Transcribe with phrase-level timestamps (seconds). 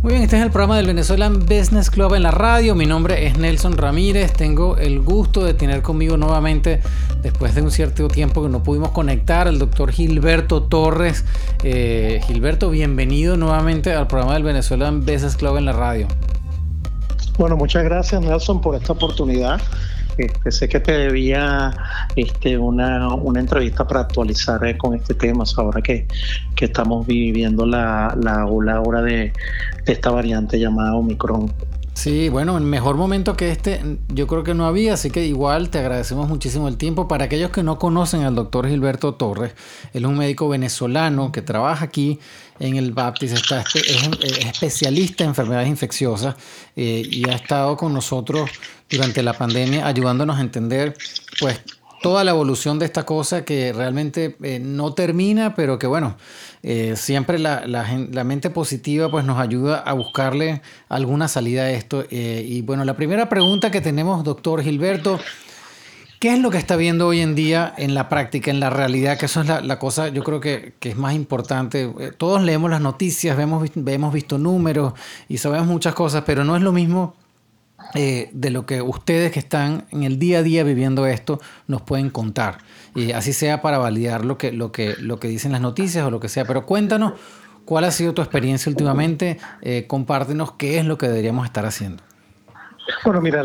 [0.00, 2.76] Muy bien, este es el programa del Venezuelan Business Club en la radio.
[2.76, 4.32] Mi nombre es Nelson Ramírez.
[4.32, 6.80] Tengo el gusto de tener conmigo nuevamente,
[7.20, 11.24] después de un cierto tiempo que no pudimos conectar, al doctor Gilberto Torres.
[11.64, 16.06] Eh, Gilberto, bienvenido nuevamente al programa del Venezuelan Business Club en la radio.
[17.36, 19.60] Bueno, muchas gracias Nelson por esta oportunidad.
[20.50, 21.76] Sé que te debía
[22.16, 26.06] este, una, una entrevista para actualizar eh, con este tema, ahora que,
[26.56, 29.32] que estamos viviendo la, la ola ahora de
[29.86, 31.52] esta variante llamada Omicron.
[31.98, 35.68] Sí, bueno, en mejor momento que este yo creo que no había, así que igual
[35.68, 37.08] te agradecemos muchísimo el tiempo.
[37.08, 39.54] Para aquellos que no conocen al doctor Gilberto Torres,
[39.92, 42.20] él es un médico venezolano que trabaja aquí
[42.60, 44.08] en el Baptist, está, es,
[44.46, 46.36] especialista en enfermedades infecciosas
[46.76, 48.48] eh, y ha estado con nosotros
[48.88, 50.96] durante la pandemia ayudándonos a entender
[51.40, 51.60] pues
[52.00, 56.16] toda la evolución de esta cosa que realmente eh, no termina, pero que bueno,
[56.62, 62.04] eh, siempre la, la, mente positiva pues nos ayuda a buscarle alguna salida a esto.
[62.10, 65.18] Eh, y bueno, la primera pregunta que tenemos, doctor Gilberto,
[66.20, 69.18] ¿qué es lo que está viendo hoy en día en la práctica, en la realidad?
[69.18, 71.90] Que eso es la, la cosa, yo creo que, que, es más importante.
[72.16, 74.94] Todos leemos las noticias, vemos, hemos visto números
[75.28, 77.14] y sabemos muchas cosas, pero no es lo mismo
[77.94, 81.82] eh, de lo que ustedes que están en el día a día viviendo esto nos
[81.82, 82.58] pueden contar.
[82.94, 86.10] Y así sea para validar lo que, lo, que, lo que dicen las noticias o
[86.10, 86.44] lo que sea.
[86.44, 87.14] Pero cuéntanos
[87.64, 89.38] cuál ha sido tu experiencia últimamente.
[89.62, 92.02] Eh, compártenos qué es lo que deberíamos estar haciendo.
[93.04, 93.42] Bueno, mira,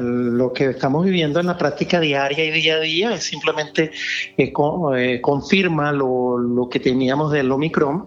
[0.00, 3.90] lo que estamos viviendo en la práctica diaria y día a día es simplemente
[4.36, 4.52] eh,
[4.96, 8.06] eh, confirma lo, que teníamos del Omicron,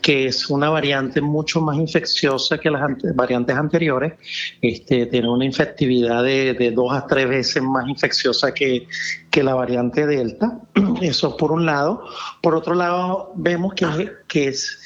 [0.00, 2.82] que es una variante mucho más infecciosa que las
[3.14, 4.14] variantes anteriores.
[4.62, 8.86] Este, tiene una infectividad de, dos a tres veces más infecciosa que,
[9.34, 10.60] la variante Delta.
[11.02, 12.04] Eso por un lado.
[12.40, 13.86] Por otro lado, vemos que,
[14.28, 14.78] que es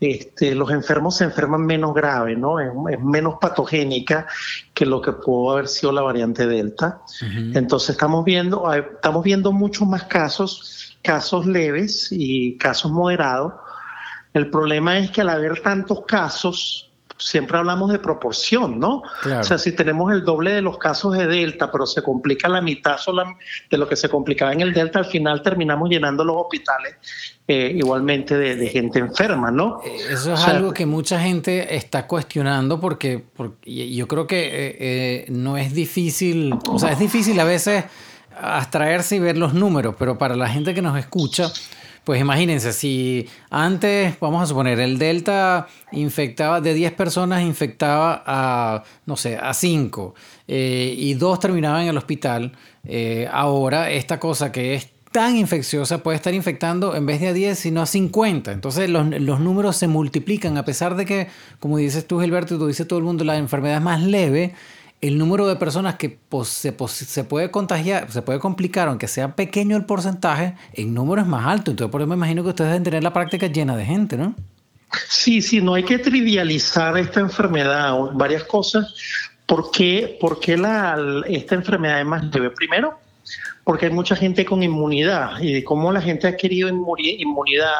[0.00, 2.58] este, los enfermos se enferman menos grave, ¿no?
[2.58, 4.26] Es, menos patogénica
[4.80, 7.02] que lo que pudo haber sido la variante Delta.
[7.52, 13.52] Entonces estamos viendo, estamos viendo muchos más casos, casos leves y casos moderados.
[14.32, 16.89] El problema es que al haber tantos casos,
[17.20, 19.02] siempre hablamos de proporción, ¿no?
[19.24, 22.60] O sea, si tenemos el doble de los casos de Delta, pero se complica la
[22.60, 22.96] mitad
[23.70, 26.96] de lo que se complicaba en el Delta, al final terminamos llenando los hospitales
[27.46, 29.80] eh, igualmente de, gente enferma, ¿no?
[29.84, 35.26] Eh, eso es algo que mucha gente está cuestionando porque, porque yo creo que eh,
[35.30, 37.84] no es difícil, o sea, es difícil a veces
[38.40, 41.52] abstraerse y ver los números, pero para la gente que nos escucha,
[42.04, 48.82] pues imagínense, si antes, vamos a suponer, el Delta infectaba de 10 personas, infectaba a,
[49.06, 50.14] no sé, a 5
[50.48, 52.52] eh, y dos terminaban en el hospital,
[52.84, 57.32] eh, ahora esta cosa que es tan infecciosa puede estar infectando en vez de a
[57.32, 58.52] 10, sino a 50.
[58.52, 61.28] Entonces los, los, números se multiplican, a pesar de que,
[61.58, 64.54] como dices tú, Gilberto, y tú dices todo el mundo, la enfermedad es más leve
[65.00, 69.76] el número de personas que se, se, puede contagiar, se puede complicar, aunque sea pequeño
[69.76, 71.70] el porcentaje, en número es más alto.
[71.70, 74.34] Entonces, por eso me imagino que ustedes deben tener la práctica llena de gente, ¿no?
[75.08, 78.94] Sí, sí, no hay que trivializar esta enfermedad, varias cosas.
[79.46, 80.18] ¿Por qué,
[80.58, 82.50] la, esta enfermedad es más leve?
[82.50, 82.98] Primero,
[83.64, 87.72] porque hay mucha gente con inmunidad y cómo la gente ha adquirido inmunidad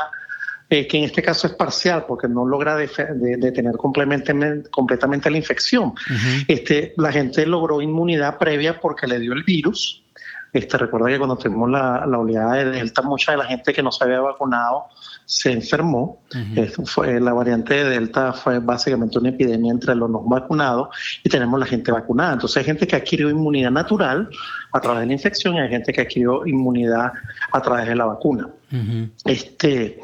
[0.72, 5.94] eh, que en este caso es parcial porque no logra detener completamente, completamente la infección.
[6.46, 10.02] este, la gente logró inmunidad previa porque le dio el virus.
[10.52, 13.82] Este, recuerda que cuando tuvimos la, la oleada de Delta, mucha de la gente que
[13.82, 14.86] no se había vacunado
[15.30, 16.24] se enfermó.
[16.86, 20.88] fue, la variante de Delta fue básicamente una epidemia entre los no vacunados
[21.22, 22.32] y tenemos la gente vacunada.
[22.32, 24.28] Entonces hay gente que adquirió inmunidad natural
[24.72, 27.12] a través de la infección y hay gente que adquirió inmunidad
[27.52, 28.48] a través de la vacuna.
[29.24, 30.00] este,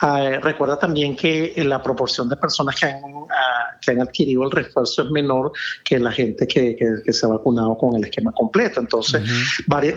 [0.00, 3.00] ah, recuerda también que la proporción de personas que han,
[3.30, 5.52] ah, que han adquirido el refuerzo es menor
[5.84, 8.80] que la gente que, que, se ha vacunado con el esquema completo.
[8.80, 9.22] Entonces,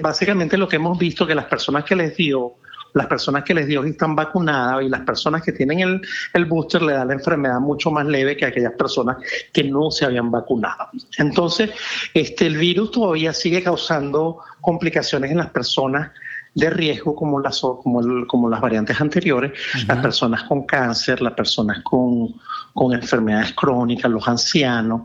[0.02, 2.56] básicamente lo que hemos visto que las personas que les dio
[2.94, 6.02] las personas que les dio y están vacunadas y las personas que tienen el,
[6.34, 9.18] el booster le da la enfermedad mucho más leve que aquellas personas
[9.54, 10.90] que no se habían vacunado.
[11.18, 11.70] Entonces,
[12.14, 16.12] este, el virus todavía sigue causando complicaciones en las personas
[16.58, 19.52] de riesgo como las, como, como las variantes anteriores,
[19.88, 22.34] las personas con cáncer, las personas con,
[22.74, 25.04] con enfermedades crónicas, los ancianos,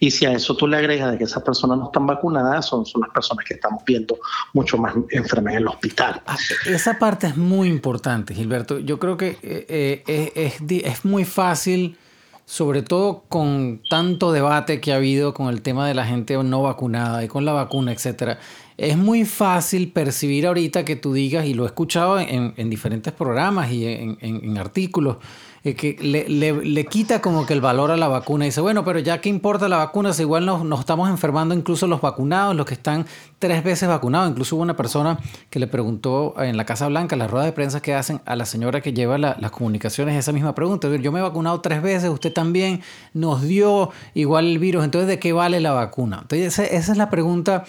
[0.00, 2.86] y si a eso tú le agregas de que esas personas no están vacunadas, son,
[2.86, 4.16] son las personas que estamos viendo
[4.54, 6.22] mucho más enfermedades en el hospital.
[6.26, 8.78] Ah, esa parte es muy importante, Gilberto.
[8.78, 11.98] Yo creo que eh, eh, es, es muy fácil
[12.46, 16.62] sobre todo con tanto debate que ha habido con el tema de la gente no
[16.62, 18.38] vacunada y con la vacuna, etcétera,
[18.76, 23.12] es muy fácil percibir ahorita que tú digas, y lo he escuchado en, en diferentes
[23.12, 25.18] programas y en, artículos,
[25.62, 28.44] eh, que le, le, quita como que el valor a la vacuna.
[28.44, 32.00] dice, bueno, pero ya que importa la vacuna, si igual nos, estamos enfermando incluso los
[32.00, 33.06] vacunados, los que están
[33.38, 34.28] tres veces vacunados.
[34.28, 35.18] Incluso hubo una persona
[35.48, 38.36] que le preguntó en la Casa Blanca, en la rueda de prensa que hacen a
[38.36, 40.94] la señora que lleva las comunicaciones, esa misma pregunta.
[40.96, 42.82] Yo me he vacunado tres veces, usted también
[43.14, 46.18] nos dio igual el virus, entonces ¿de qué vale la vacuna?
[46.22, 47.64] Entonces esa, es la pregunta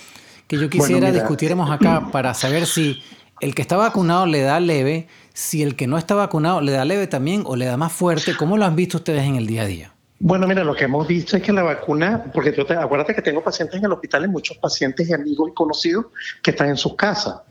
[0.47, 3.01] que yo quisiera discutiéramos acá para saber si
[3.41, 6.85] el que está vacunado le da leve, si el que no está vacunado le da
[6.85, 8.35] leve también o le da más fuerte.
[8.37, 9.91] ¿Cómo lo han visto ustedes en el día a día?
[10.17, 13.21] Bueno, mira, lo que hemos visto es que la vacuna, porque yo te, acuérdate que
[13.21, 16.05] tengo pacientes en el hospital y muchos pacientes y amigos y conocidos
[16.41, 17.41] que están en sus casas.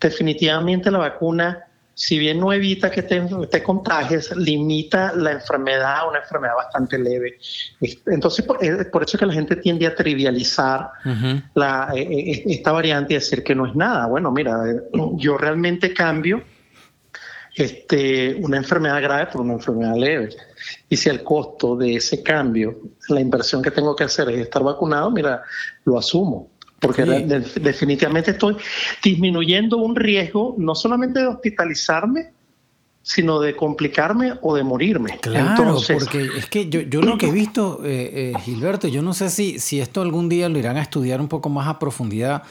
[0.00, 1.67] Definitivamente la vacuna,
[1.98, 6.96] si bien no evita que te, te, contagies, limita la enfermedad a una enfermedad bastante
[6.96, 7.38] leve.
[8.06, 8.60] Entonces, por,
[8.92, 11.42] por eso que la gente tiende a trivializar eh,
[11.96, 14.06] eh, esta variante y decir que no es nada.
[14.06, 14.62] Bueno, mira,
[15.16, 16.44] yo realmente cambio
[17.56, 20.28] este, una enfermedad grave por una enfermedad leve.
[20.88, 22.78] Y si el costo de ese cambio,
[23.08, 25.42] la inversión que tengo que hacer es estar vacunado, mira,
[25.84, 26.52] lo asumo.
[26.80, 28.56] Porque definitivamente estoy
[29.02, 32.30] disminuyendo un riesgo no solamente de hospitalizarme,
[33.02, 35.18] sino de complicarme o de morirme.
[35.20, 39.14] Claro, porque es que yo, yo, lo que he visto, eh, eh, Gilberto, yo no
[39.14, 42.42] sé si, si esto algún día lo irán a estudiar un poco más a profundidad,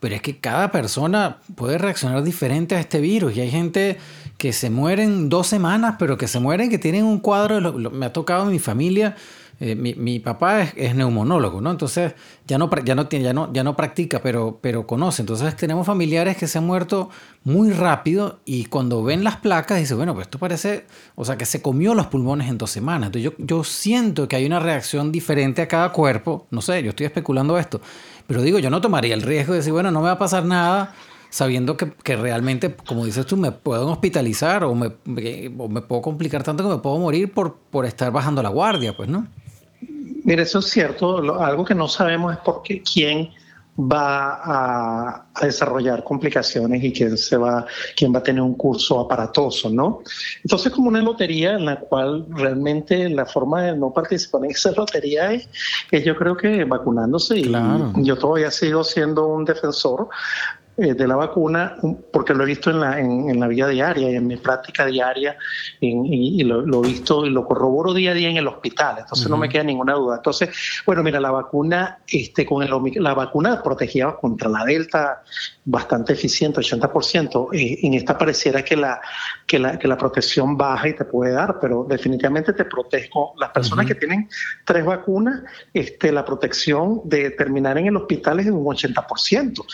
[0.00, 3.98] pero es que cada persona puede reaccionar diferente a este virus y hay gente
[4.38, 8.12] que se mueren dos semanas, pero que se mueren, que tienen un cuadro, me ha
[8.12, 9.16] tocado en mi familia,
[9.58, 11.70] eh, mi, mi, papá es, neumonólogo, ¿no?
[11.70, 12.12] Entonces
[12.46, 15.22] ya no, ya no, ya no, ya no practica, pero, pero conoce.
[15.22, 17.08] Entonces tenemos familiares que se han muerto
[17.42, 21.46] muy rápido y cuando ven las placas dicen, bueno, pues esto parece, o sea, que
[21.46, 23.06] se comió los pulmones en dos semanas.
[23.06, 26.90] Entonces yo, yo siento que hay una reacción diferente a cada cuerpo, no sé, yo
[26.90, 27.80] estoy especulando esto,
[28.26, 30.44] pero digo, yo no tomaría el riesgo de decir, bueno, no me va a pasar
[30.44, 30.94] nada
[31.30, 34.88] sabiendo que, que, realmente, como dices tú, me puedo hospitalizar o me,
[35.58, 38.94] o me, puedo complicar tanto que me puedo morir por, por estar bajando la guardia,
[38.96, 39.26] pues, ¿no?
[40.24, 41.40] Mire, eso es cierto.
[41.42, 43.30] algo que no sabemos es por qué, quién
[43.78, 49.68] va a, desarrollar complicaciones y quién se va, quién va a tener un curso aparatoso,
[49.68, 50.00] ¿no?
[50.42, 54.70] Entonces, como una lotería en la cual realmente la forma de no participar en esa
[54.76, 55.46] lotería es,
[56.04, 57.38] yo creo que vacunándose.
[57.38, 57.52] Y
[57.96, 60.08] yo todavía sigo siendo un defensor
[60.78, 61.76] eh, de la vacuna,
[62.12, 65.36] porque lo he visto en la, en, la vida diaria y en mi práctica diaria,
[65.80, 69.36] y, lo, he visto y lo corroboro día a día en el hospital, entonces no
[69.36, 70.16] me queda ninguna duda.
[70.16, 70.50] Entonces,
[70.84, 72.70] bueno, mira, la vacuna, este, con el,
[73.02, 75.22] la vacuna protegía contra la Delta
[75.64, 77.48] bastante eficiente, 80%.
[77.52, 79.00] Eh, en esta pareciera que la,
[79.46, 83.34] que, la, que la protección baja y te puede dar, pero definitivamente te protejo.
[83.38, 84.28] Las personas que tienen
[84.64, 85.42] tres vacunas,
[85.72, 89.64] este, la protección de terminar en el hospital es de un 80%.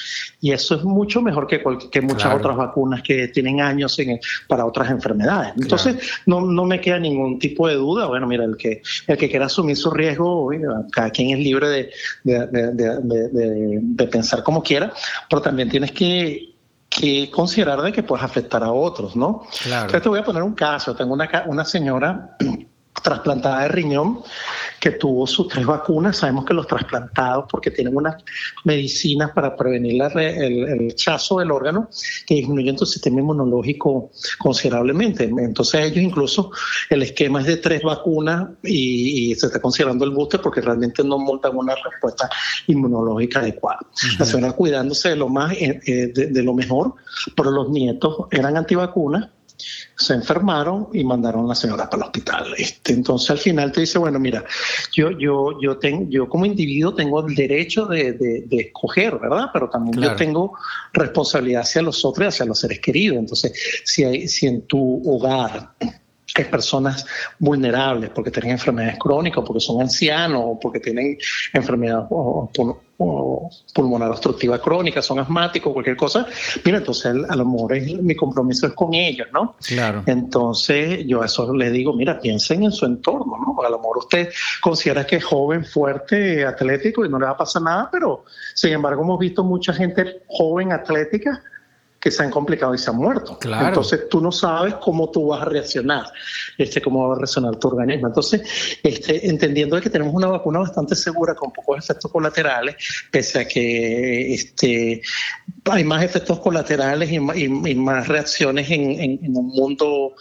[0.41, 4.65] Y eso es mucho mejor que, que muchas otras vacunas que tienen años en, para
[4.65, 5.53] otras enfermedades.
[5.61, 5.97] Entonces,
[6.27, 8.07] no, no me queda ningún tipo de duda.
[8.07, 10.51] Bueno, mira, el que, el que quiera asumir su riesgo,
[10.93, 11.91] cada quien es libre de,
[12.25, 12.47] de,
[13.83, 14.93] de, pensar como quiera,
[15.29, 16.55] pero también tienes que,
[16.89, 19.43] que considerar de que puedes afectar a otros, ¿no?
[19.63, 19.87] Claro.
[19.87, 20.95] Entonces te voy a poner un caso.
[20.95, 22.37] Tengo una, una señora
[23.03, 24.21] trasplantada de riñón
[24.81, 26.17] que tuvo sus tres vacunas.
[26.17, 28.17] Sabemos que los trasplantados, porque tienen unas
[28.65, 31.89] medicinas para prevenir el, rechazo del órgano,
[32.27, 35.25] que disminuyen tu sistema inmunológico considerablemente.
[35.25, 36.51] Entonces ellos incluso
[36.91, 41.19] el esquema es de tres vacunas y, se está considerando el booster porque realmente no
[41.19, 42.29] montan una respuesta
[42.67, 43.81] inmunológica adecuada.
[44.19, 46.95] La señora cuidándose de lo más, eh, eh, de lo mejor,
[47.37, 49.29] pero los nietos eran antivacunas
[49.97, 52.55] se enfermaron y mandaron a la señora para el hospital.
[52.57, 54.45] Este, entonces al final te dice, bueno, mira,
[54.93, 59.47] yo, yo, yo, tengo, yo como individuo tengo el derecho de, de, escoger, ¿verdad?
[59.53, 60.53] Pero también yo tengo
[60.93, 63.19] responsabilidad hacia los otros y hacia los seres queridos.
[63.19, 63.53] Entonces,
[63.85, 65.73] si, hay, si en tu hogar
[66.35, 67.05] hay personas
[67.39, 71.19] vulnerables porque tienen enfermedades crónicas, porque son ancianos, o porque tienen
[73.03, 76.27] enfermedad pulmonar obstructiva crónica, son asmáticos, cualquier cosa.
[76.65, 79.57] Mira, entonces a lo mejor mi compromiso es con ellos, ¿no?
[79.67, 80.03] Claro.
[80.07, 83.63] Entonces yo a eso les digo, mira, piensen en su entorno, ¿no?
[83.63, 84.31] A lo mejor usted
[84.61, 88.73] considera que es joven, fuerte, atlético y no le va a pasar nada, pero sin
[88.73, 91.43] embargo hemos visto mucha gente joven, atlética,
[92.03, 93.39] que se han complicado y se han muerto.
[93.39, 93.69] Claro.
[93.69, 96.07] Entonces tú no sabes cómo tú vas a reaccionar,
[96.59, 98.09] este, cómo va a reaccionar tu organismo.
[98.09, 98.43] Entonces,
[98.83, 102.75] este, entendiendo que tenemos una vacuna bastante segura con pocos efectos colaterales,
[103.13, 105.01] pese a que este,
[105.71, 110.15] hay más efectos colaterales y, más reacciones en, un mundo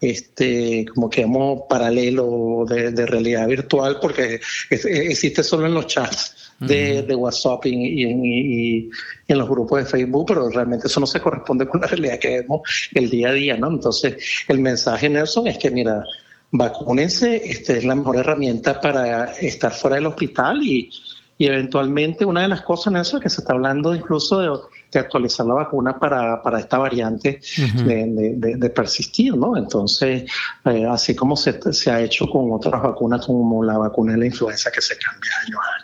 [0.00, 7.14] este, como que hemos paralelo de, realidad virtual porque existe solo en los chats de,
[7.14, 8.90] WhatsApp y,
[9.28, 12.40] en los grupos de Facebook, pero realmente eso no se corresponde con la realidad que
[12.40, 12.60] vemos
[12.92, 13.68] el día a día, ¿no?
[13.68, 14.16] Entonces,
[14.48, 16.04] el mensaje, Nelson, es que, mira,
[16.50, 20.90] vacúnense, este es la mejor herramienta para estar fuera del hospital y,
[21.36, 25.54] y eventualmente una de las cosas, Nelson, que se está hablando incluso de actualizar la
[25.54, 27.40] vacuna para, para esta variante
[27.84, 29.56] de, persistir, ¿no?
[29.56, 30.30] Entonces,
[30.64, 34.26] eh, así como se, se, ha hecho con otras vacunas, como la vacuna de la
[34.26, 35.83] influenza que se cambia año a año.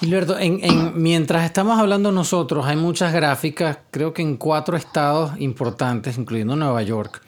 [0.00, 0.60] Gilberto, en,
[0.94, 6.82] mientras estamos hablando nosotros, hay muchas gráficas, creo que en cuatro estados importantes, incluyendo Nueva
[6.82, 7.22] York,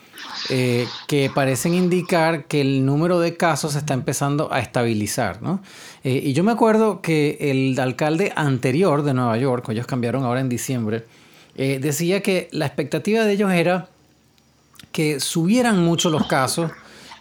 [0.50, 5.42] eh, que parecen indicar que el número de casos está empezando a estabilizar.
[5.42, 5.62] ¿no?
[6.04, 10.40] Eh, y yo me acuerdo que el alcalde anterior de Nueva York, ellos cambiaron ahora
[10.40, 11.04] en diciembre,
[11.54, 13.88] eh, decía que la expectativa de ellos era
[14.92, 16.70] que subieran mucho los casos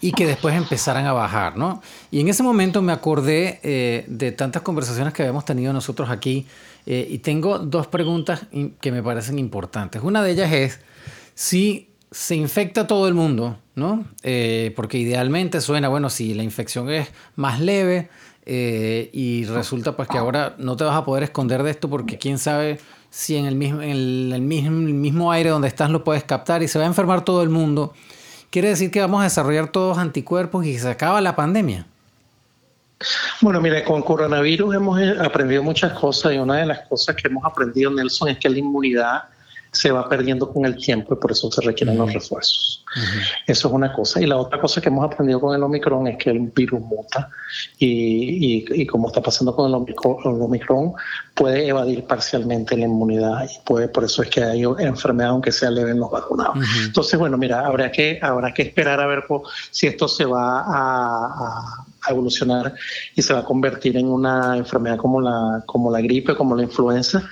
[0.02, 1.82] y que después empezaran a bajar, ¿no?
[2.12, 6.46] Y en ese momento me acordé de tantas conversaciones que habíamos tenido nosotros aquí
[6.86, 8.42] y tengo dos preguntas
[8.80, 10.02] que me parecen importantes.
[10.04, 10.80] Una de ellas es
[11.36, 14.06] si se infecta todo el mundo, ¿no?
[14.24, 18.10] Eh, porque idealmente suena, bueno, si la infección es más leve
[18.46, 22.18] eh, y resulta pues que ahora no te vas a poder esconder de esto porque
[22.18, 26.64] quién sabe si en el mismo, en el, mismo aire donde estás lo puedes captar
[26.64, 27.94] y se va a enfermar todo el mundo.
[28.50, 31.86] Quiere decir que vamos a desarrollar todos anticuerpos y se acaba la pandemia.
[33.42, 37.28] Bueno, mire, con coronavirus hemos eh, aprendido muchas cosas y una de las cosas que
[37.28, 39.24] hemos aprendido, Nelson, es que la inmunidad
[39.78, 42.84] se va perdiendo con el tiempo y por eso se requieren los refuerzos.
[43.46, 44.20] Eso es una cosa.
[44.22, 47.30] Y la otra cosa que hemos aprendido con el Omicron es que el virus muta
[47.78, 50.94] y, y, como está pasando con el Omicron,
[51.36, 55.70] puede evadir parcialmente la inmunidad y puede, por eso es que hay enfermedad aunque sea
[55.70, 56.58] leve en los vacunados.
[56.84, 59.24] Entonces, bueno, mira, habrá que, habrá que esperar a ver
[59.70, 62.74] si esto se va a evolucionar
[63.16, 66.64] y se va a convertir en una enfermedad como la, como la gripe, como la
[66.64, 67.24] influenza,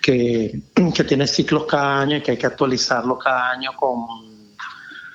[0.00, 0.62] que,
[0.94, 4.06] que tiene ciclos cada año y que hay que actualizarlo cada año con,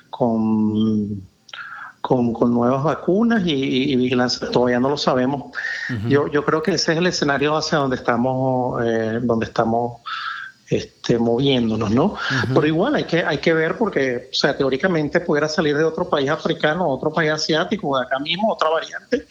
[0.10, 1.22] con,
[2.02, 4.50] con, nuevas vacunas y, vigilancia.
[4.52, 5.52] Todavía no lo sabemos.
[6.08, 10.02] yo, yo creo que ese es el escenario hacia donde estamos, eh, donde estamos
[10.70, 12.16] este, moviéndonos, ¿no?
[12.54, 16.08] Pero igual hay que, hay que ver porque, o sea, teóricamente pudiera salir de otro
[16.08, 19.26] país africano, otro país asiático, de acá mismo, otra variante,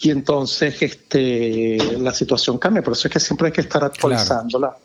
[0.00, 2.82] y entonces este, la situación cambia.
[2.82, 4.76] Por eso es que siempre hay que estar actualizándola.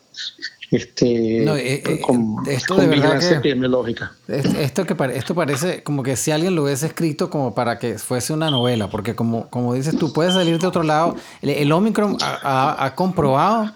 [0.70, 4.12] Este, eh, eh, con, esto de epidemiológica.
[4.28, 8.34] Esto, que esto parece como que si alguien lo hubiese escrito como para que fuese
[8.34, 11.16] una novela, porque como, como dices tú, puedes salir de otro lado.
[11.44, 13.72] El, Omicron ha, ha comprobado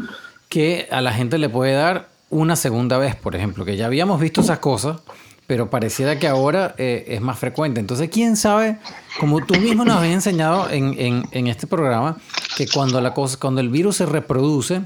[0.50, 4.20] que a la gente le puede dar una segunda vez, por ejemplo, que ya habíamos
[4.20, 4.98] visto esas cosas,
[5.46, 7.80] pero pareciera que ahora eh, es más frecuente.
[7.80, 8.77] Entonces, ¿quién sabe?
[9.20, 12.18] Como tú mismo nos habías enseñado en, en, este programa,
[12.58, 14.82] que cuando, la cosa, cuando el virus se reproduce,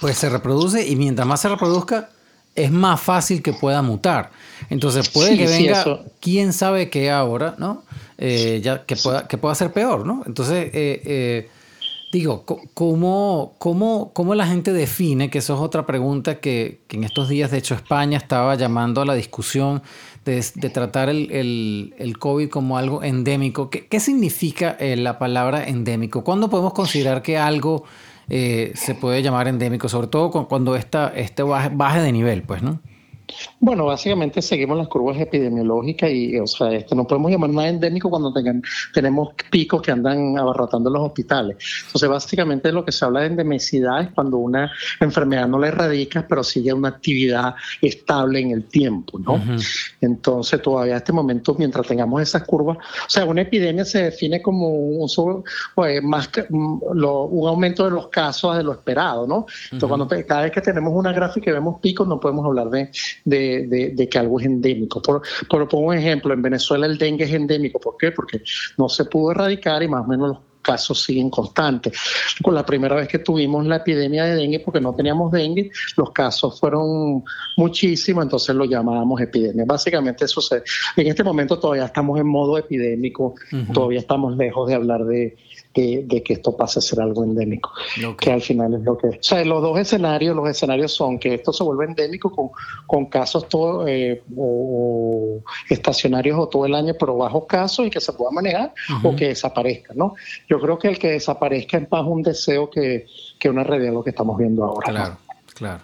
[0.00, 2.10] pues se reproduce y mientras más se reproduzca,
[2.54, 4.30] es más fácil que pueda mutar.
[4.68, 7.82] Entonces puede que venga, quién sabe qué ahora, ¿no?
[8.18, 10.22] Eh, ya que pueda, que pueda ser peor, ¿no?
[10.26, 11.48] Entonces, eh,
[12.12, 17.30] Digo, ¿cómo, cómo, cómo la gente define, que eso es otra pregunta que, en estos
[17.30, 19.82] días, de hecho, España estaba llamando a la discusión
[20.26, 23.70] de, tratar el, el, COVID como algo endémico?
[23.70, 26.22] ¿Qué, qué significa eh, la palabra endémico?
[26.22, 27.84] ¿Cuándo podemos considerar que algo
[28.28, 29.88] eh, se puede llamar endémico?
[29.88, 32.80] Sobre todo cuando esta, este baje de nivel, pues, ¿no?
[33.60, 38.10] Bueno, básicamente seguimos las curvas epidemiológicas y, o sea, este, no podemos llamar nada endémico
[38.10, 38.32] cuando
[38.92, 41.56] tenemos picos que andan abarrotando los hospitales.
[41.86, 44.70] Entonces, básicamente lo que se habla de endemicidad es cuando una
[45.00, 49.40] enfermedad no la erradica, pero sigue una actividad estable en el tiempo, ¿no?
[50.00, 54.42] Entonces, todavía en este momento, mientras tengamos esas curvas, o sea, una epidemia se define
[54.42, 59.46] como un, pues, más mm, un aumento de los casos de lo esperado, ¿no?
[59.70, 62.90] Entonces, cuando cada vez que tenemos una gráfica y vemos picos, no podemos hablar de
[63.24, 65.00] de, que algo es endémico.
[65.00, 67.80] Por, por pongo un ejemplo, en Venezuela el dengue es endémico.
[67.80, 68.12] ¿Por qué?
[68.12, 68.42] Porque
[68.76, 71.92] no se pudo erradicar y más o menos los casos siguen constantes.
[72.42, 76.12] Con la primera vez que tuvimos la epidemia de dengue, porque no teníamos dengue, los
[76.12, 77.24] casos fueron
[77.56, 79.64] muchísimos, entonces lo llamábamos epidemia.
[79.66, 80.62] Básicamente eso se,
[80.96, 83.34] en este momento todavía estamos en modo epidémico,
[83.74, 85.36] todavía estamos lejos de hablar de,
[85.74, 87.70] de, que esto pase a ser algo endémico,
[88.18, 89.08] que al final es lo que...
[89.08, 92.50] O sea, los dos escenarios, los escenarios son que esto se vuelve endémico con,
[92.86, 98.00] con casos todo, eh, o, estacionarios o todo el año, pero bajo casos y que
[98.00, 100.14] se pueda manejar o que desaparezca, ¿no?
[100.48, 103.06] Yo creo que el que desaparezca es más un deseo que,
[103.38, 104.90] que una realidad lo que estamos viendo ahora.
[104.90, 105.16] Claro,
[105.54, 105.82] claro.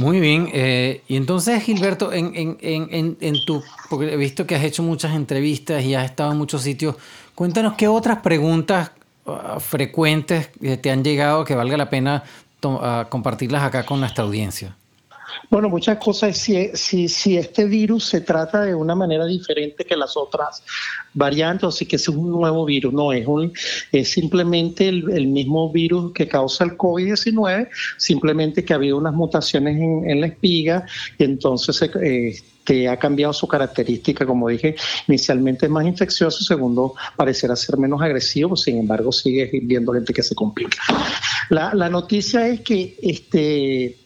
[0.00, 0.48] Muy bien.
[0.54, 4.82] Eh, y entonces, Gilberto, en, en, en, en, tu, porque he visto que has hecho
[4.82, 6.96] muchas entrevistas y has estado en muchos sitios,
[7.40, 8.90] cuéntanos qué otras preguntas
[9.24, 10.50] uh, frecuentes
[10.82, 12.22] te han llegado que valga la pena
[12.62, 14.76] uh, compartirlas acá con nuestra audiencia.
[15.48, 16.36] Bueno, muchas cosas.
[16.36, 20.62] Si, si, si, este virus se trata de una manera diferente que las otras
[21.14, 23.52] variantes, si que es un nuevo virus, no, es, un,
[23.92, 29.76] es simplemente el, mismo virus que causa el COVID-19, simplemente que ha habido unas mutaciones
[29.80, 30.84] en, la espiga
[31.18, 32.34] y entonces eh,
[32.88, 34.76] ha cambiado su característica, como dije,
[35.08, 40.22] inicialmente es más infeccioso, segundo, parecerá ser menos agresivo, sin embargo, sigue viendo gente que
[40.22, 40.78] se complica.
[41.48, 43.96] La, la noticia es que este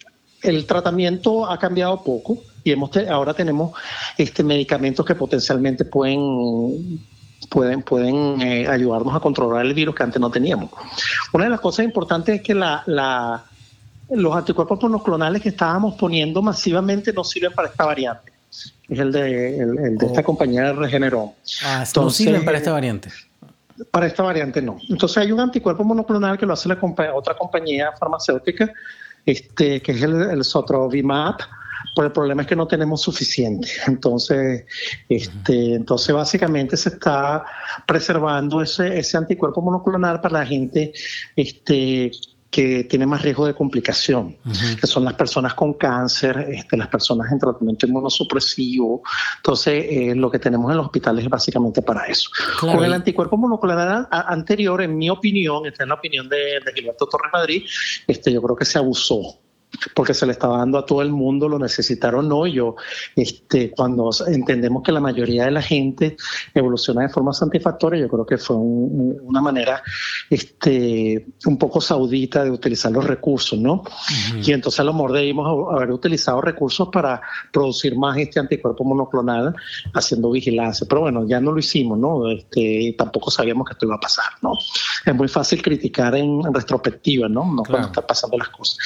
[0.45, 3.73] el tratamiento ha cambiado poco y hemos ahora tenemos
[4.17, 7.01] este, medicamentos que potencialmente pueden
[7.49, 10.71] pueden, pueden eh, ayudarnos a controlar el virus que antes no teníamos.
[11.33, 13.45] Una de las cosas importantes es que la, la,
[14.11, 18.33] los anticuerpos monoclonales que estábamos poniendo masivamente no sirven para esta variante,
[18.89, 20.25] es el de, el, de esta oh.
[20.25, 21.31] compañía de Regeneron.
[21.65, 23.11] Ah, no sirven para esta variante.
[23.91, 24.79] Para esta variante no.
[24.89, 26.79] Entonces hay un anticuerpo monoclonal que lo hace la
[27.15, 28.73] otra compañía farmacéutica
[29.27, 31.37] este, que es el, el Sotrovimab,
[31.95, 33.69] pues el problema es que no tenemos suficiente.
[33.87, 34.65] Entonces,
[35.09, 37.45] este, entonces básicamente se está
[37.87, 40.93] preservando ese, ese anticuerpo monoclonal para la gente
[41.37, 42.11] este,
[42.55, 44.37] que tiene más riesgo de complicación,
[44.81, 49.03] que son las personas con cáncer, este, las personas en tratamiento inmunosupresivo.
[49.39, 52.31] Entonces, eh, lo que tenemos en los hospitales es básicamente para eso.
[52.61, 57.07] Con el anticuerpo monoclonal anterior, en mi opinión, esta es la opinión de, de Gilberto
[57.07, 57.65] Torres Madrid,
[58.07, 59.41] este, yo creo que se abusó
[59.95, 62.47] porque se le estaba dando a todo el mundo, lo necesitaron no.
[62.47, 62.77] Yo,
[63.17, 66.17] este, cuando entendemos que la mayoría de la gente
[66.55, 69.83] evoluciona de forma satisfactoria, yo creo que fue una manera
[70.31, 73.83] este, un poco saudita de utilizar los recursos, ¿no?
[74.43, 77.21] Y entonces a lo mejor debimos haber utilizado recursos para
[77.53, 79.55] producir más este anticuerpo monoclonal
[79.95, 80.87] haciendo vigilancia.
[80.89, 82.31] Pero bueno, ya no lo hicimos, ¿no?
[82.31, 84.53] Este, tampoco sabíamos que esto iba a pasar, ¿no?
[85.05, 87.45] Es muy fácil criticar en, retrospectiva, ¿no?
[87.53, 88.79] No cuando están pasando las cosas.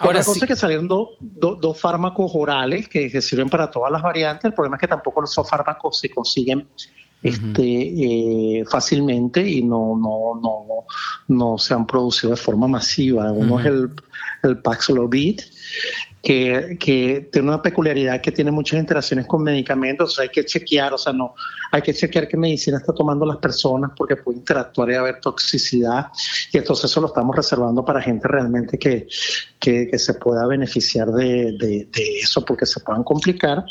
[0.00, 4.44] Ahora, cosa es que salieron dos fármacos orales que, sirven para todas las variantes.
[4.44, 6.68] El problema es que tampoco esos fármacos se consiguen
[7.22, 10.64] este, eh, fácilmente y no, no, no,
[11.28, 13.32] no se han producido de forma masiva.
[13.32, 13.90] Uno es el,
[14.44, 15.40] el Paxlovid
[16.28, 20.44] que, que, tiene una peculiaridad que tiene muchas interacciones con medicamentos, o sea, hay que
[20.44, 21.34] chequear, o sea, no,
[21.72, 26.08] hay que chequear qué medicina está tomando las personas porque puede interactuar y haber toxicidad,
[26.52, 29.08] y entonces eso lo estamos reservando para gente realmente que,
[29.58, 31.88] que, se pueda beneficiar de, de,
[32.22, 33.64] eso porque se puedan complicar.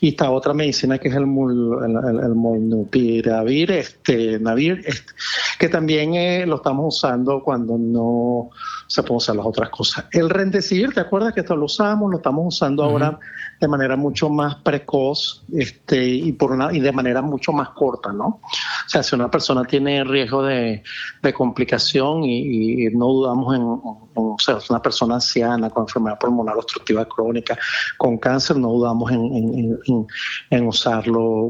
[0.00, 5.12] Y está otra medicina que es el, el, el, este, Navir, este,
[5.58, 8.50] que también eh, lo estamos usando cuando no
[8.90, 10.04] se pueden usar las otras cosas.
[10.10, 12.10] El Rendecibir, ¿te acuerdas que esto lo usamos?
[12.10, 13.20] Lo estamos usando ahora
[13.60, 18.10] de manera mucho más precoz este, y, por una, y de manera mucho más corta,
[18.10, 18.26] ¿no?
[18.26, 20.82] O sea, si una persona tiene riesgo de,
[21.22, 27.04] de complicación y, no dudamos en, o sea, una persona anciana con enfermedad pulmonar obstructiva
[27.04, 27.58] crónica,
[27.98, 30.06] con cáncer, no dudamos en, en,
[30.50, 31.48] en usarlo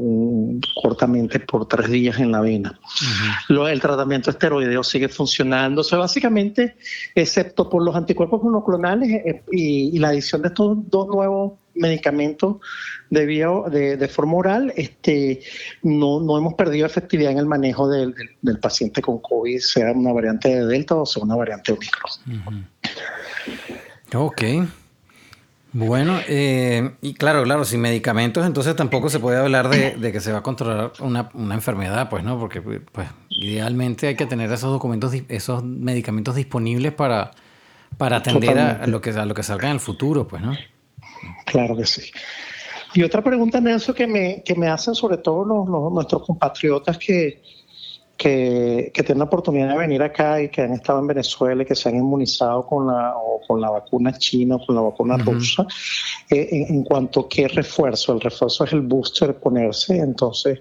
[0.81, 2.77] cortamente por tres días en la vena.
[3.47, 6.75] Lo, el tratamiento esteroideo sigue funcionando, o sea, básicamente,
[7.15, 12.57] excepto por los anticuerpos monoclonales eh, y, y la adición de estos dos nuevos medicamentos
[13.09, 15.41] de, de, de, forma oral, este,
[15.83, 20.13] no, no hemos perdido efectividad en el manejo del, del, paciente con COVID, sea una
[20.13, 22.67] variante de Delta o sea una variante Omicron.
[24.13, 24.43] Ok.
[25.73, 30.19] Bueno, eh, y claro, claro, sin medicamentos, entonces tampoco se puede hablar de, de que
[30.19, 32.37] se va a controlar una, una, enfermedad, pues, ¿no?
[32.37, 37.31] Porque, pues, idealmente hay que tener esos documentos, esos medicamentos disponibles para,
[37.97, 40.57] para atender a, lo que, a lo que salga en el futuro, pues, ¿no?
[41.45, 42.11] Claro que sí.
[42.93, 45.45] Y otra pregunta, Nelson, que me, que me hacen sobre todo
[45.89, 47.41] nuestros compatriotas que,
[48.21, 51.73] que, tienen la oportunidad de venir acá y que han estado en Venezuela y que
[51.73, 55.65] se han inmunizado con la, o con la vacuna china o con la vacuna rusa,
[56.29, 60.59] eh, en, cuanto a qué refuerzo, el refuerzo es el booster ponerse, entonces,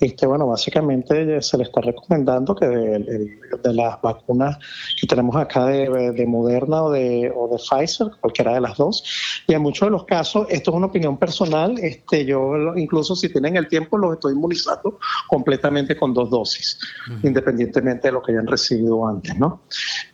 [0.00, 4.56] este bueno, básicamente se le está recomendando que de, las vacunas
[4.98, 9.04] que tenemos acá de, Moderna o de, o de Pfizer, cualquiera de las dos,
[9.46, 13.28] y en muchos de los casos, esto es una opinión personal, este yo incluso si
[13.28, 16.78] tienen el tiempo los estoy inmunizando completamente con dos dosis
[17.22, 19.62] independientemente de lo que hayan recibido antes, ¿no?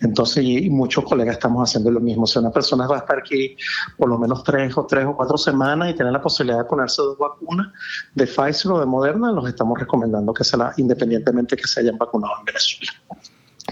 [0.01, 2.27] Entonces, y, muchos colegas estamos haciendo lo mismo.
[2.27, 3.57] Si una persona va a estar aquí
[3.97, 7.03] por lo menos tres o tres o cuatro semanas y tener la posibilidad de ponerse
[7.03, 7.69] dos vacunas
[8.15, 11.99] de Pfizer o de Moderna, los estamos recomendando que se la, independientemente que se hayan
[11.99, 12.93] vacunado en Venezuela.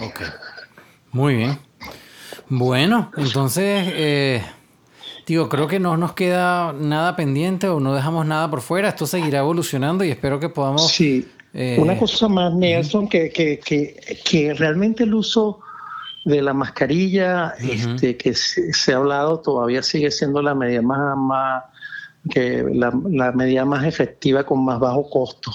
[0.01, 0.21] Ok.
[1.13, 1.59] Muy bien.
[2.49, 4.43] Bueno, entonces, eh,
[5.29, 8.89] Digo, creo que no nos queda nada pendiente o no dejamos nada por fuera.
[8.89, 10.89] Esto seguirá evolucionando y espero que podamos...
[10.89, 11.29] Sí.
[11.55, 15.61] Eh, Una cosa más, Nelson, que, que, que, que realmente el uso
[16.25, 21.65] de la mascarilla, este, que se, ha hablado, todavía sigue siendo la medida más, más
[22.29, 22.91] que la,
[23.33, 25.51] medida más efectiva con más bajo costo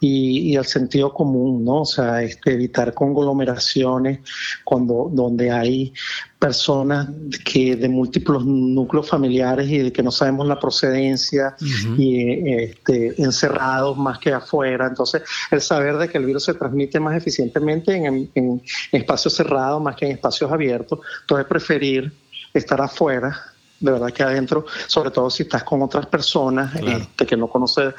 [0.00, 1.82] y, el sentido común, ¿no?
[1.82, 4.20] O sea, este, evitar conglomeraciones
[4.64, 5.94] cuando donde hay
[6.38, 7.08] personas
[7.44, 11.54] que de múltiples núcleos familiares y de que no sabemos la procedencia
[11.96, 14.88] y este, encerrados más que afuera.
[14.88, 19.80] Entonces, el saber de que el virus se transmite más eficientemente en, en espacios cerrados
[19.80, 22.12] más que en espacios abiertos, entonces preferir
[22.52, 23.51] estar afuera
[23.82, 27.94] de verdad que adentro, sobre todo si estás con otras personas este, que no conoces,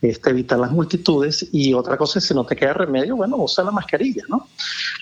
[0.00, 1.48] este, evitar las multitudes.
[1.52, 4.48] Y otra cosa es, si no te queda remedio, bueno, usa la mascarilla, ¿no?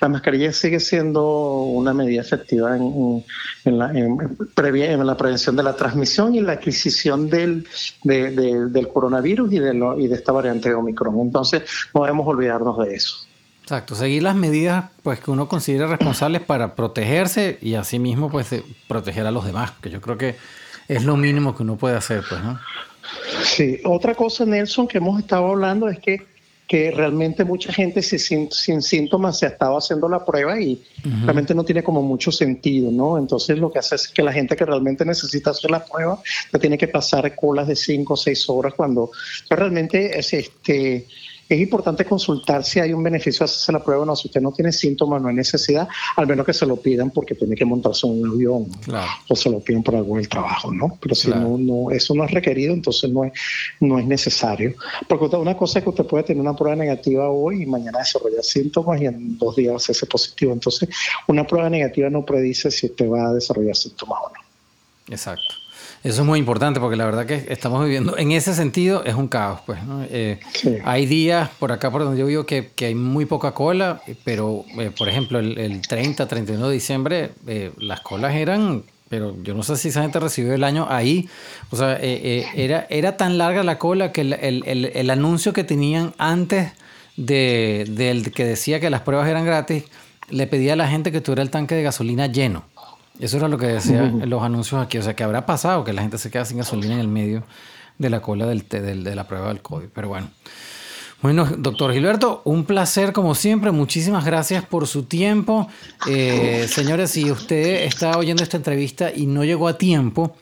[0.00, 3.24] La mascarilla sigue siendo una medida efectiva en,
[3.64, 7.66] la, en, la, prevención de la transmisión y la adquisición del,
[8.04, 11.18] del coronavirus y de, lo, y de esta variante de Omicron.
[11.20, 11.62] Entonces,
[11.92, 13.29] no debemos olvidarnos de eso.
[13.70, 18.48] Exacto, seguir las medidas pues que uno considera responsables para protegerse y asimismo pues
[18.88, 20.34] proteger a los demás, que yo creo que
[20.88, 22.58] es lo mínimo que uno puede hacer, pues, ¿no?
[23.44, 26.20] Sí, otra cosa, Nelson, que hemos estado hablando es que,
[26.66, 30.82] que realmente mucha gente sin, sin síntomas se ha estado haciendo la prueba y
[31.22, 33.18] realmente no tiene como mucho sentido, ¿no?
[33.18, 36.20] Entonces lo que hace es que la gente que realmente necesita hacer la prueba
[36.52, 39.12] no tiene que pasar colas de 5 o 6 horas cuando
[39.48, 41.06] realmente es este
[41.50, 44.14] es importante consultar si hay un beneficio de hacerse la prueba o no.
[44.14, 47.34] Si usted no tiene síntomas, no hay necesidad, al menos que se lo pidan porque
[47.34, 48.68] tiene que montarse en un avión
[49.28, 50.96] o se lo piden por algo del trabajo, ¿no?
[51.00, 53.32] Pero si no, no, eso no es requerido, entonces no es,
[53.80, 54.74] no es necesario.
[55.08, 58.44] Porque una cosa es que usted puede tener una prueba negativa hoy y mañana desarrollar
[58.44, 60.52] síntomas y en dos días hacerse positivo.
[60.52, 60.88] Entonces,
[61.26, 65.12] una prueba negativa no predice si usted va a desarrollar síntomas o no.
[65.12, 65.54] Exacto.
[66.02, 69.28] Eso es muy importante porque la verdad que estamos viviendo, en ese sentido, es un
[69.28, 69.60] caos.
[69.66, 69.78] Pues,
[70.10, 70.40] eh,
[70.84, 74.64] Hay días por acá, por donde yo vivo, que, que hay muy poca cola, pero,
[74.78, 79.54] eh, por ejemplo, el, el, 30, 31 de diciembre, eh, las colas eran, pero yo
[79.54, 81.28] no sé si esa gente recibió el año ahí.
[81.70, 86.14] O sea, era, era tan larga la cola que el, el, el anuncio que tenían
[86.16, 86.72] antes
[87.16, 89.84] de, del que decía que las pruebas eran gratis,
[90.30, 92.64] le pedía a la gente que tuviera el tanque de gasolina lleno.
[93.20, 94.98] Eso era lo que decían los anuncios aquí.
[94.98, 97.44] O sea, que habrá pasado que la gente se queda sin gasolina en el medio
[97.98, 99.88] de la cola del, del, de la prueba del COVID.
[99.94, 100.30] Pero bueno.
[101.22, 103.70] Bueno, doctor Gilberto, un placer como siempre.
[103.70, 105.68] Muchísimas gracias por su tiempo.
[106.08, 110.34] Eh, señores, si usted está oyendo esta entrevista y no llegó a tiempo,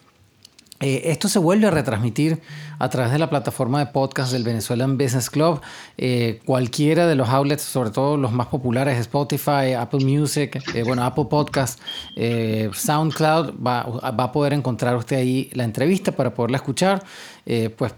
[0.81, 2.41] eh, esto se vuelve a retransmitir
[2.79, 5.61] a través de la plataforma de podcast del Venezuelan Business Club.
[5.97, 11.05] Eh, cualquiera de los outlets, sobre todo los más populares, Spotify, Apple Music, eh, bueno,
[11.05, 11.81] Apple Podcast,
[12.17, 17.03] SoundCloud, va, va, a poder encontrar usted ahí la entrevista para poderla escuchar.
[17.77, 17.95] pues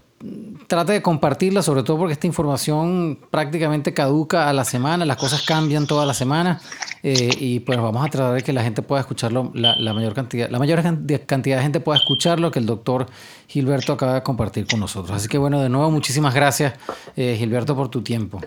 [0.67, 5.41] trate de compartirla, sobre todo porque esta información prácticamente caduca a la semana, las cosas
[5.41, 6.61] cambian toda la semana
[7.03, 10.49] eh, y pues vamos a tratar de que la gente pueda escucharlo, la, mayor cantidad,
[10.49, 10.81] la mayor
[11.25, 13.07] cantidad de gente pueda escuchar lo que el doctor
[13.47, 15.15] Gilberto acaba de compartir con nosotros.
[15.15, 16.73] Así que bueno, de nuevo, muchísimas gracias
[17.15, 18.39] eh, Gilberto por tu tiempo.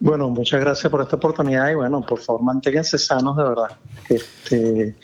[0.00, 3.70] Bueno, muchas gracias por esta oportunidad y bueno, por favor manténganse sanos de verdad.
[4.08, 4.96] Este,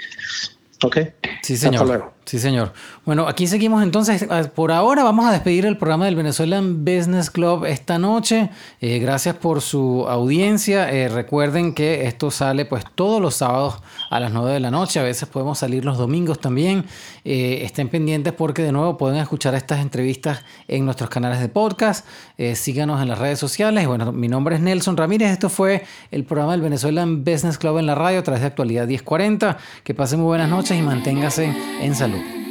[0.82, 0.98] ok.
[1.42, 2.12] Sí, señor.
[2.24, 2.72] Sí, señor.
[3.04, 4.24] Bueno, aquí seguimos entonces.
[4.30, 8.50] Ah, por ahora vamos a despedir el programa del Venezuelan Business Club esta noche.
[8.80, 10.92] Eh, gracias por su audiencia.
[10.92, 15.00] Eh, recuerden que esto sale pues todos los sábados a las 9 de la noche.
[15.00, 16.84] A veces podemos salir los domingos también.
[17.24, 22.06] Eh, estén pendientes porque de nuevo pueden escuchar estas entrevistas en nuestros canales de podcast.
[22.54, 23.86] síganos en las redes sociales.
[23.88, 25.32] Bueno, mi nombre es Nelson Ramírez.
[25.32, 28.86] Esto fue el programa del Venezuelan Business Club en la radio a través de Actualidad
[28.86, 29.58] 1040.
[29.82, 32.19] Que pasen muy buenas noches y manténgase en salud.
[32.20, 32.49] Show.